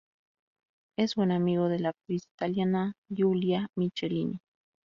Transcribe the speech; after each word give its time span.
Es 0.97 1.13
buen 1.13 1.31
amigo 1.31 1.69
de 1.69 1.77
la 1.77 1.89
actriz 1.89 2.23
italiana 2.33 2.93
Giulia 3.07 3.67
Michelini. 3.77 4.39